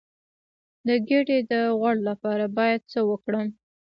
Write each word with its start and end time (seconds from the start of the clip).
د 0.87 0.89
ګیډې 1.07 1.39
د 1.51 1.53
غوړ 1.77 1.95
لپاره 2.09 2.45
باید 2.57 2.81
څه 2.91 2.99
وکړم؟ 3.09 3.47